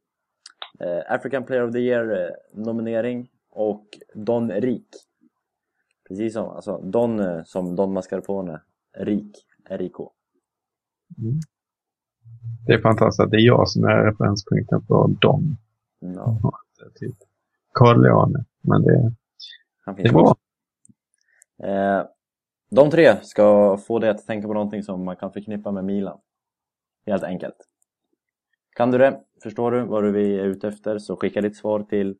[0.79, 4.87] Eh, African Player of the Year eh, nominering och Don Rik.
[6.07, 8.61] Precis som, alltså Don som Don Mascarpone,
[8.97, 10.11] Rik, R-I-K.
[11.17, 11.39] Mm.
[12.65, 15.57] Det är fantastiskt att det är jag som är referenspunkten för Dom.
[15.99, 16.59] Ja,
[16.95, 17.15] Typ
[17.73, 18.45] Carl Leone.
[18.61, 19.15] Men det,
[19.85, 20.35] han det också.
[21.63, 22.03] Eh,
[22.69, 26.19] de tre ska få dig att tänka på någonting som man kan förknippa med Milan.
[27.05, 27.55] Helt enkelt.
[28.75, 29.23] Kan du det?
[29.43, 30.99] Förstår du vad vi är ute efter?
[30.99, 32.17] Så skicka ditt svar till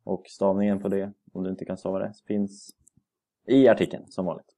[0.05, 2.71] Och stavningen på det, om du inte kan stava det, finns
[3.47, 4.55] i artikeln som vanligt.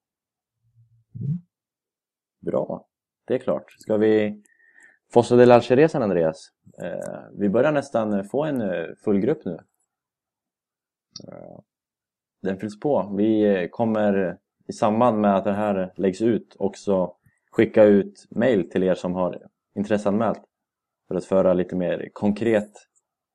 [2.41, 2.87] Bra,
[3.27, 3.73] det är klart.
[3.79, 4.43] Ska vi
[5.13, 6.51] Fossa del Alche-resan Andreas?
[6.83, 9.59] Eh, vi börjar nästan få en eh, full grupp nu.
[11.29, 11.59] Eh,
[12.43, 13.15] den fylls på.
[13.17, 17.17] Vi kommer i samband med att det här läggs ut också
[17.51, 20.43] skicka ut mail till er som har intresseanmält
[21.09, 22.73] för att föra lite mer konkret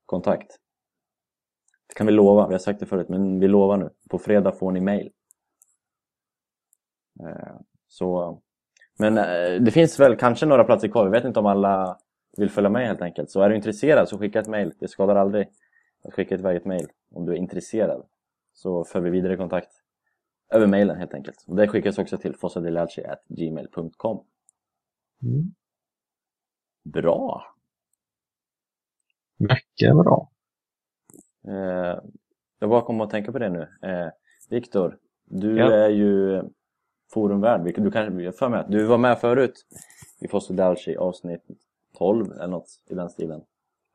[0.06, 0.58] kontakt.
[1.88, 3.90] Det kan vi lova, vi har sagt det förut, men vi lovar nu.
[4.10, 5.12] På fredag får ni mail.
[7.20, 7.56] Eh,
[7.88, 8.40] så,
[9.02, 11.04] men eh, det finns väl kanske några platser kvar.
[11.04, 11.98] Vi vet inte om alla
[12.36, 13.30] vill följa med helt enkelt.
[13.30, 14.72] Så är du intresserad så skicka ett mail.
[14.78, 15.48] Det skadar aldrig
[16.04, 18.06] att skicka ett varje mail om du är intresserad.
[18.52, 19.70] Så för vi vidare kontakt
[20.52, 21.44] över mailen helt enkelt.
[21.46, 24.24] Och det skickas också till fossadelialci.gmail.com
[25.22, 25.54] Mm.
[26.84, 27.42] Bra!
[29.38, 30.30] Mycket bra.
[31.48, 31.98] Eh,
[32.58, 33.60] jag bara kom att tänka på det nu.
[33.82, 34.08] Eh,
[34.50, 35.72] Viktor, du Ja.
[35.72, 36.42] är ju
[37.12, 37.62] forumvärd.
[37.62, 39.66] Vilket Du kanske jag för mig att du var med förut
[40.20, 41.42] i Foster Dalci avsnitt
[41.98, 43.40] 12 eller något i den stilen.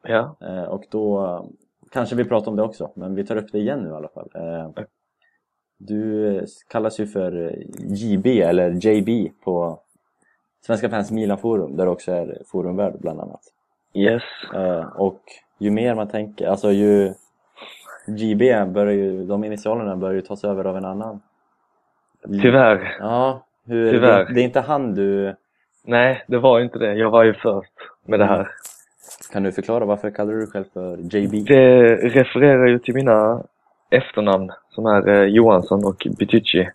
[0.04, 1.44] Ja, Eh, och då eh,
[1.92, 4.08] kanske vi pratar om det också, men vi tar upp det igen nu i alla
[4.08, 4.30] fall.
[4.34, 4.70] Eh,
[5.78, 9.80] du kallas ju för JB eller JB på
[10.66, 13.42] Svenska fans Milan-forum där du också är forumvärd bland annat.
[13.94, 14.24] yes.
[14.56, 15.22] Eh, och
[15.58, 17.14] ju mer man tänker, alltså ju
[18.08, 21.22] JB börjar ju, de initialerna börjar ju tas över av en annan.
[22.32, 22.98] Tyvärr.
[23.00, 24.26] Ja, hur, Tyvärr.
[24.26, 25.36] Det, det är inte han du...
[25.84, 26.94] Nej, det var inte det.
[26.94, 27.74] Jag var ju först
[28.06, 28.52] med det här.
[29.32, 31.46] Kan du förklara varför kallar du dig själv för JB?
[31.48, 33.44] Det refererar ju till mina
[33.90, 36.70] efternamn som är eh, Johansson och Bitucci.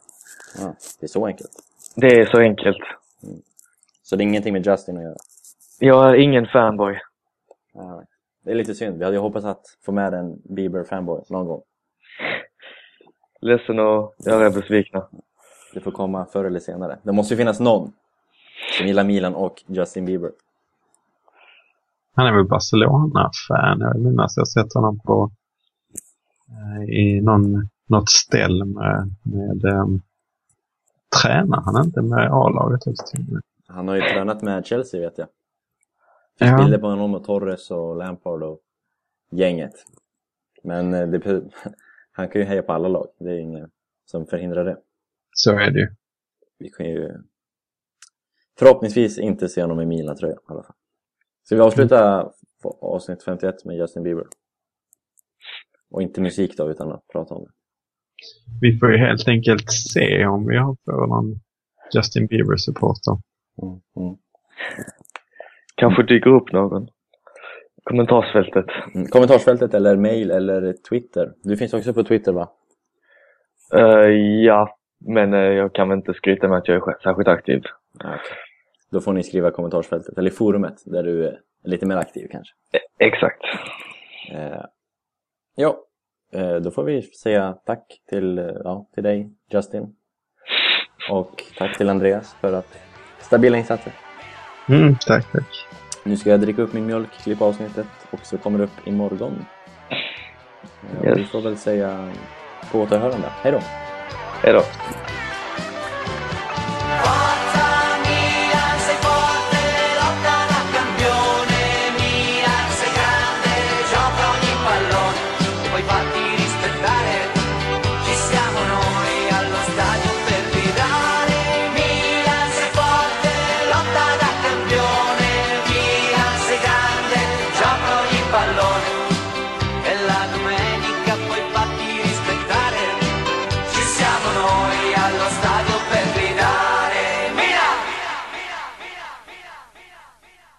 [0.58, 1.50] Ja, det är så enkelt.
[1.96, 2.78] Det är så enkelt.
[4.02, 5.16] Så det är ingenting med Justin att göra?
[5.78, 6.98] Jag är ingen fanboy.
[7.74, 8.02] Ja,
[8.44, 8.98] det är lite synd.
[8.98, 11.62] Vi hade ju hoppats att få med en Bieber-fanboy någon gång.
[13.40, 15.08] Ledsen att göra er besvikna.
[15.74, 16.98] Det får komma förr eller senare.
[17.02, 17.92] Det måste ju finnas någon
[18.78, 20.30] som gillar Milan och Justin Bieber.
[22.14, 23.80] Han är väl Barcelona-fan.
[23.80, 25.30] Jag vill minnas jag sett honom på
[26.48, 30.00] eh, i någon, något ställ med, med um,
[31.22, 33.16] tränar han inte med A-laget också?
[33.66, 35.28] Han har ju tränat med Chelsea vet jag.
[36.38, 36.64] Det finns Ja.
[36.64, 38.58] bilder på honom och Torres och Lampard och
[39.30, 39.72] gänget.
[40.64, 41.42] Men eh, det,
[42.12, 43.06] han kan ju heja på alla lag.
[43.18, 43.70] Det är ingen
[44.06, 44.76] som förhindrar det.
[45.32, 45.88] Så är det ju.
[46.58, 47.10] Vi kan ju
[48.58, 50.76] förhoppningsvis inte se honom i Milan-tröja i alla fall.
[51.44, 52.30] Ska vi avsluta
[52.62, 54.26] på avsnitt 51 med Justin Bieber?
[55.90, 57.50] Och inte musik då, utan att prata om det.
[58.60, 61.40] Vi får ju helt enkelt se om vi har får någon
[61.94, 63.18] Justin Bieber-supporter.
[63.62, 64.16] Mm, mm.
[65.74, 66.88] Kanske dyker upp någon.
[67.84, 68.66] Kommentarsfältet.
[68.94, 69.06] Mm.
[69.06, 71.32] Kommentarsfältet eller mail eller Twitter.
[71.42, 72.48] Du finns också på Twitter va?
[73.74, 74.08] Eh,
[74.46, 77.62] ja, men eh, jag kan väl inte skryta med att jag är särskilt aktiv.
[77.94, 78.18] Okej.
[78.90, 82.28] Då får ni skriva i kommentarsfältet, eller i forumet där du är lite mer aktiv
[82.30, 82.54] kanske.
[82.98, 83.42] Exakt.
[84.32, 84.64] Eh,
[85.56, 85.76] ja,
[86.32, 89.94] eh, då får vi säga tack till, eh, ja, till dig Justin.
[91.10, 92.78] Och tack till Andreas för att
[93.20, 93.92] stabila insatser.
[94.68, 95.66] Mm, tack, tack.
[96.04, 99.44] Nu ska jag dricka upp min mjölk, klippa avsnittet och så kommer det upp imorgon.
[99.90, 99.98] Eh,
[101.04, 101.18] Yes.
[101.18, 102.12] Vi får väl säga
[102.72, 103.28] på återhörande.
[103.28, 103.58] Hej då!
[104.42, 104.62] Hej då.